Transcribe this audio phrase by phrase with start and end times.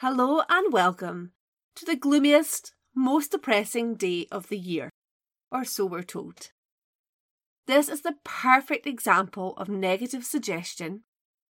[0.00, 1.30] Hello and welcome
[1.74, 4.90] to the gloomiest, most depressing day of the year,
[5.50, 6.50] or so we're told.
[7.66, 11.04] This is the perfect example of negative suggestion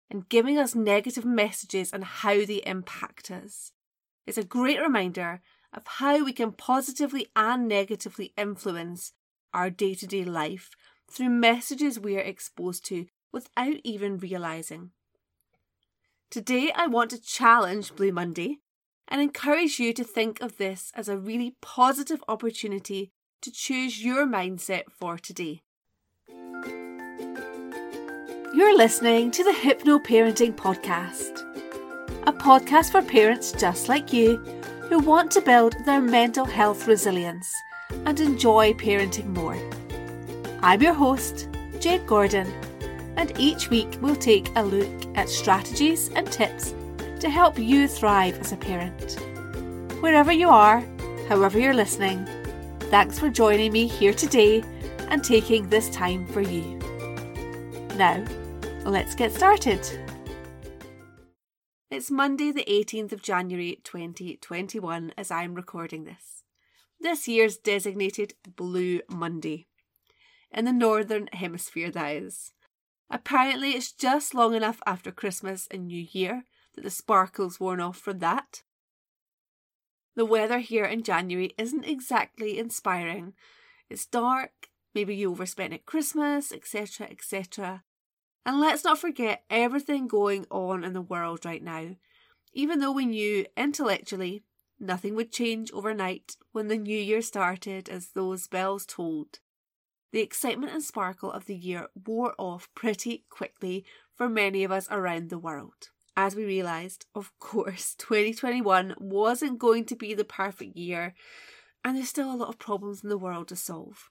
[0.09, 3.73] and giving us negative messages and how they impact us.
[4.29, 5.41] It's a great reminder
[5.73, 9.13] of how we can positively and negatively influence
[9.53, 10.71] our day to day life
[11.11, 14.93] through messages we are exposed to without even realising.
[16.29, 18.59] Today, I want to challenge Blue Monday
[19.07, 24.27] and encourage you to think of this as a really positive opportunity to choose your
[24.27, 25.63] mindset for today.
[28.53, 31.43] You're listening to the Hypno Parenting Podcast,
[32.27, 34.39] a podcast for parents just like you
[34.89, 37.49] who want to build their mental health resilience
[38.05, 39.57] and enjoy parenting more.
[40.61, 42.53] I'm your host, Jade Gordon
[43.17, 46.75] and each week we'll take a look at strategies and tips
[47.21, 49.15] to help you thrive as a parent.
[50.01, 50.85] Wherever you are,
[51.29, 52.27] however you're listening,
[52.91, 54.63] thanks for joining me here today
[55.09, 56.79] and taking this time for you.
[57.97, 58.25] Now,
[58.85, 59.81] let's get started.
[61.91, 66.43] It's Monday, the 18th of January 2021, as I'm recording this.
[67.01, 69.67] This year's designated Blue Monday.
[70.51, 72.53] In the Northern Hemisphere, that is.
[73.11, 77.99] Apparently, it's just long enough after Christmas and New Year that the sparkle's worn off
[77.99, 78.63] from that.
[80.17, 83.35] The weather here in January isn't exactly inspiring.
[83.89, 87.85] It's dark, maybe you overspent at Christmas, etc., etc.
[88.45, 91.97] And let's not forget everything going on in the world right now.
[92.53, 94.43] Even though we knew intellectually
[94.81, 99.41] nothing would change overnight when the new year started, as those bells tolled,
[100.17, 104.89] the excitement and sparkle of the year wore off pretty quickly for many of us
[104.91, 105.91] around the world.
[106.17, 111.13] As we realised, of course, 2021 wasn't going to be the perfect year,
[111.85, 114.09] and there's still a lot of problems in the world to solve.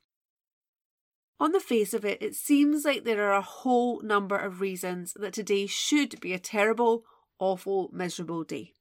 [1.40, 5.14] On the face of it, it seems like there are a whole number of reasons
[5.16, 7.04] that today should be a terrible,
[7.40, 8.74] awful, miserable day.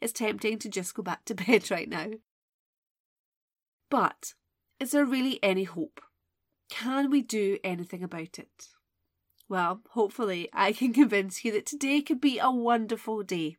[0.00, 2.12] It's tempting to just go back to bed right now.
[3.90, 4.32] But
[4.80, 6.00] is there really any hope?
[6.70, 8.68] Can we do anything about it?
[9.48, 13.56] Well, hopefully, I can convince you that today could be a wonderful day.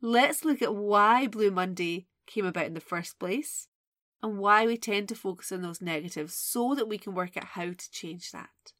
[0.00, 3.68] Let's look at why Blue Monday came about in the first place
[4.22, 7.44] and why we tend to focus on those negatives so that we can work out
[7.44, 8.72] how to change that.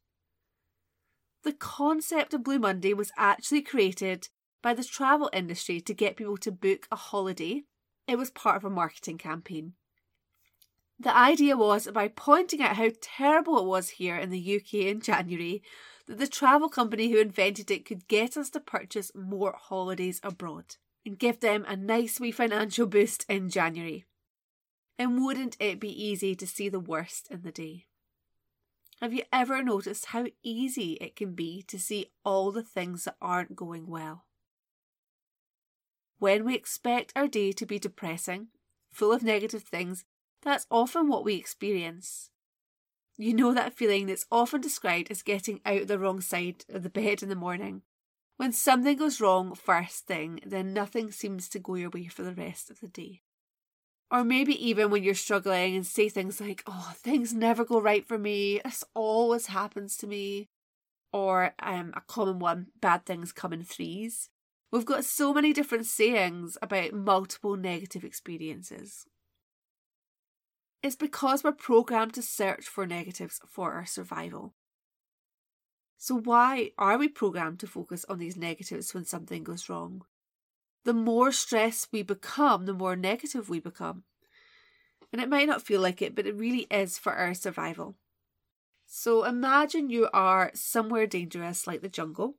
[1.43, 4.27] The concept of Blue Monday was actually created
[4.61, 7.63] by the travel industry to get people to book a holiday.
[8.07, 9.73] It was part of a marketing campaign.
[10.99, 14.99] The idea was by pointing out how terrible it was here in the UK in
[14.99, 15.63] January,
[16.07, 20.75] that the travel company who invented it could get us to purchase more holidays abroad
[21.05, 24.05] and give them a nice wee financial boost in January.
[24.97, 27.85] And wouldn't it be easy to see the worst in the day?
[28.99, 33.15] Have you ever noticed how easy it can be to see all the things that
[33.21, 34.25] aren't going well?
[36.17, 38.47] When we expect our day to be depressing,
[38.91, 40.03] full of negative things,
[40.41, 42.29] that's often what we experience.
[43.17, 46.89] You know that feeling that's often described as getting out the wrong side of the
[46.89, 47.81] bed in the morning.
[48.37, 52.33] When something goes wrong first thing, then nothing seems to go your way for the
[52.33, 53.21] rest of the day.
[54.09, 58.07] Or maybe even when you're struggling and say things like, oh, things never go right
[58.07, 60.47] for me, this always happens to me.
[61.11, 64.29] Or um, a common one, bad things come in threes.
[64.71, 69.05] We've got so many different sayings about multiple negative experiences.
[70.81, 74.53] It's because we're programmed to search for negatives for our survival.
[75.97, 80.03] So, why are we programmed to focus on these negatives when something goes wrong?
[80.85, 84.03] The more stressed we become, the more negative we become.
[85.11, 87.95] And it might not feel like it, but it really is for our survival.
[88.85, 92.35] So, imagine you are somewhere dangerous like the jungle.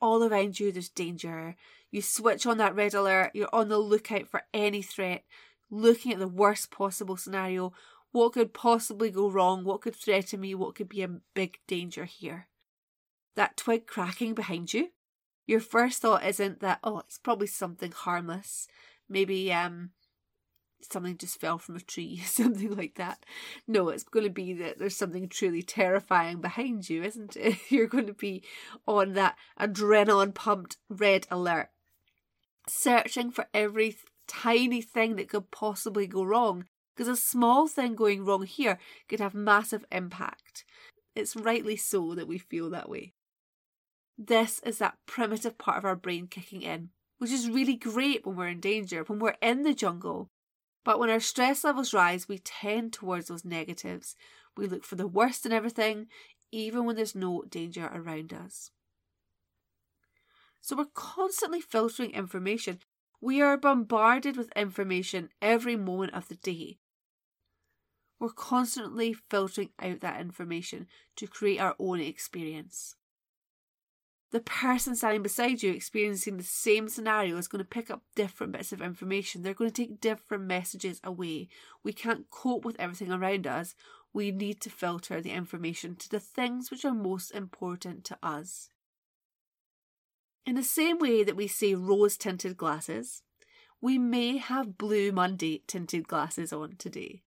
[0.00, 1.54] All around you, there's danger.
[1.92, 5.22] You switch on that red alert, you're on the lookout for any threat
[5.70, 7.72] looking at the worst possible scenario.
[8.12, 9.64] What could possibly go wrong?
[9.64, 10.54] What could threaten me?
[10.54, 12.48] What could be a big danger here?
[13.36, 14.90] That twig cracking behind you.
[15.46, 18.66] Your first thought isn't that, oh, it's probably something harmless.
[19.08, 19.90] Maybe um
[20.82, 23.24] something just fell from a tree, something like that.
[23.66, 27.58] No, it's going to be that there's something truly terrifying behind you, isn't it?
[27.68, 28.42] You're going to be
[28.86, 31.70] on that adrenaline pumped red alert,
[32.68, 33.96] searching for every
[34.30, 36.64] tiny thing that could possibly go wrong.
[36.94, 38.78] Because a small thing going wrong here
[39.08, 40.64] could have massive impact.
[41.14, 43.14] It's rightly so that we feel that way.
[44.18, 48.36] This is that primitive part of our brain kicking in, which is really great when
[48.36, 50.28] we're in danger, when we're in the jungle.
[50.84, 54.14] But when our stress levels rise, we tend towards those negatives.
[54.56, 56.08] We look for the worst in everything,
[56.52, 58.70] even when there's no danger around us.
[60.60, 62.80] So we're constantly filtering information.
[63.20, 66.78] We are bombarded with information every moment of the day.
[68.18, 70.86] We're constantly filtering out that information
[71.16, 72.96] to create our own experience.
[74.30, 78.52] The person standing beside you experiencing the same scenario is going to pick up different
[78.52, 79.42] bits of information.
[79.42, 81.48] They're going to take different messages away.
[81.82, 83.74] We can't cope with everything around us.
[84.12, 88.70] We need to filter the information to the things which are most important to us.
[90.46, 93.22] In the same way that we say rose tinted glasses,
[93.80, 97.22] we may have blue Monday tinted glasses on today.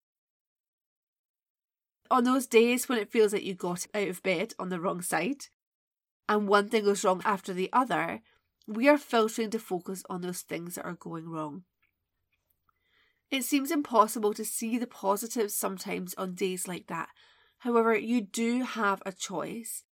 [2.11, 5.01] On those days when it feels like you got out of bed on the wrong
[5.01, 5.47] side
[6.29, 8.21] and one thing goes wrong after the other,
[8.67, 11.63] we are filtering to focus on those things that are going wrong.
[13.31, 17.09] It seems impossible to see the positives sometimes on days like that.
[17.59, 19.83] However, you do have a choice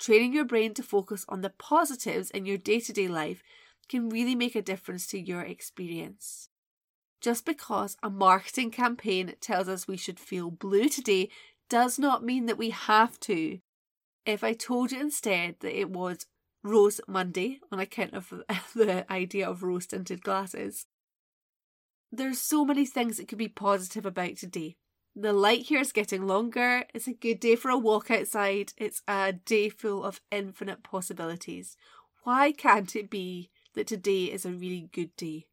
[0.00, 3.42] Training your brain to focus on the positives in your day to day life
[3.86, 6.48] can really make a difference to your experience.
[7.20, 11.28] Just because a marketing campaign tells us we should feel blue today
[11.68, 13.58] does not mean that we have to.
[14.24, 16.24] If I told you instead that it was
[16.62, 18.30] Rose Monday on account of
[18.74, 20.86] the idea of rose tinted glasses,
[22.10, 24.76] there's so many things that could be positive about today.
[25.16, 26.84] The light here is getting longer.
[26.94, 28.72] It's a good day for a walk outside.
[28.76, 31.76] It's a day full of infinite possibilities.
[32.22, 35.46] Why can't it be that today is a really good day?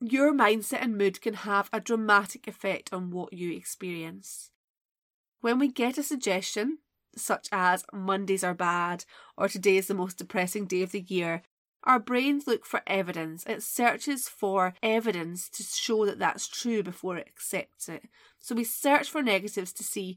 [0.00, 4.50] Your mindset and mood can have a dramatic effect on what you experience.
[5.40, 6.78] When we get a suggestion,
[7.16, 9.04] such as Mondays are bad
[9.36, 11.42] or today is the most depressing day of the year,
[11.84, 13.44] our brains look for evidence.
[13.46, 18.04] It searches for evidence to show that that's true before it accepts it.
[18.40, 20.16] So we search for negatives to see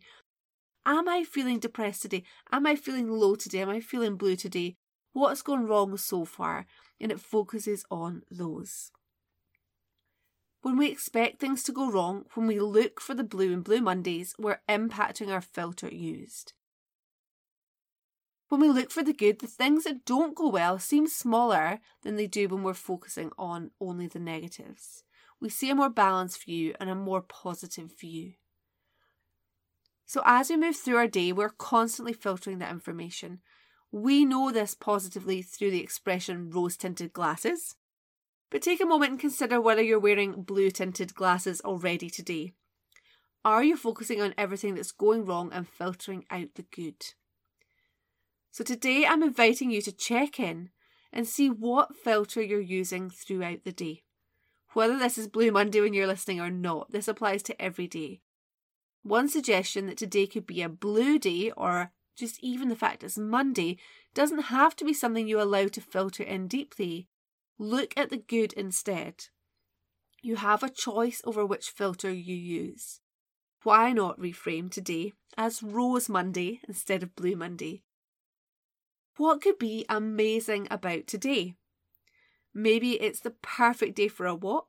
[0.86, 2.24] Am I feeling depressed today?
[2.50, 3.60] Am I feeling low today?
[3.60, 4.78] Am I feeling blue today?
[5.12, 6.66] What's gone wrong so far?
[7.02, 8.92] And it focuses on those.
[10.62, 13.82] When we expect things to go wrong, when we look for the blue and Blue
[13.82, 16.54] Mondays, we're impacting our filter used.
[18.50, 22.16] When we look for the good, the things that don't go well seem smaller than
[22.16, 25.04] they do when we're focusing on only the negatives.
[25.42, 28.34] We see a more balanced view and a more positive view.
[30.06, 33.42] So, as we move through our day, we're constantly filtering that information.
[33.92, 37.76] We know this positively through the expression rose tinted glasses.
[38.50, 42.54] But take a moment and consider whether you're wearing blue tinted glasses already today.
[43.44, 47.14] Are you focusing on everything that's going wrong and filtering out the good?
[48.52, 50.70] So today I'm inviting you to check in
[51.14, 54.04] and see what filter you're using throughout the day.
[54.74, 58.22] Whether this is Blue Monday when you're listening or not, this applies to every day.
[59.04, 63.18] One suggestion that today could be a blue day or just even the fact it's
[63.18, 63.78] Monday
[64.14, 67.08] doesn't have to be something you allow to filter in deeply.
[67.58, 69.26] Look at the good instead.
[70.22, 73.00] You have a choice over which filter you use.
[73.64, 77.84] Why not reframe today as Rose Monday instead of Blue Monday?
[79.18, 81.56] What could be amazing about today?
[82.54, 84.68] Maybe it's the perfect day for a walk.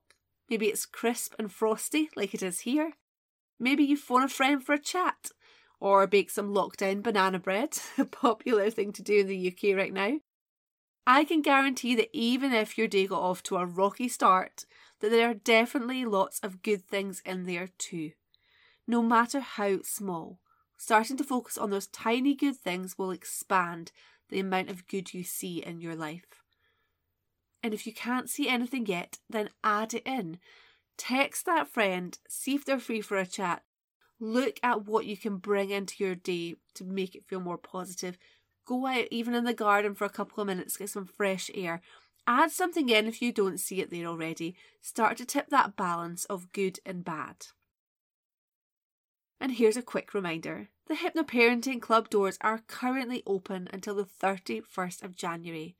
[0.48, 2.94] Maybe it's crisp and frosty like it is here.
[3.60, 5.32] Maybe you phone a friend for a chat
[5.80, 9.92] or bake some lockdown banana bread, a popular thing to do in the UK right
[9.92, 10.18] now.
[11.06, 14.64] I can guarantee that even if your day got off to a rocky start,
[15.00, 18.12] that there are definitely lots of good things in there too.
[18.86, 20.40] No matter how small,
[20.78, 23.92] starting to focus on those tiny good things will expand
[24.28, 26.42] the amount of good you see in your life.
[27.62, 30.38] And if you can't see anything yet, then add it in.
[30.96, 33.62] Text that friend, see if they're free for a chat.
[34.20, 38.18] Look at what you can bring into your day to make it feel more positive.
[38.66, 41.80] Go out, even in the garden, for a couple of minutes, get some fresh air.
[42.26, 44.54] Add something in if you don't see it there already.
[44.82, 47.46] Start to tip that balance of good and bad.
[49.40, 55.02] And here's a quick reminder the Hypnoparenting Club doors are currently open until the 31st
[55.02, 55.76] of January.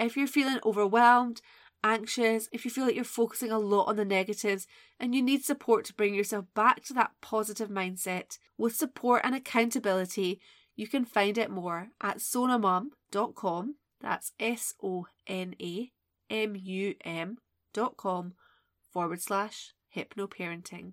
[0.00, 1.42] If you're feeling overwhelmed,
[1.84, 4.66] anxious, if you feel like you're focusing a lot on the negatives
[4.98, 9.34] and you need support to bring yourself back to that positive mindset, with support and
[9.34, 10.40] accountability,
[10.76, 13.74] you can find it more at sonamum.com.
[14.00, 15.90] That's S O N A
[16.30, 17.38] M U M
[17.74, 18.34] dot com
[18.92, 20.92] forward slash hypnoparenting.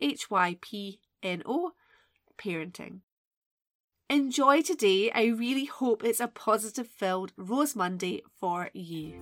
[0.00, 1.72] H Y P N O
[2.42, 3.00] parenting.
[4.10, 5.10] Enjoy today.
[5.12, 9.14] I really hope it's a positive filled Rose Monday for you.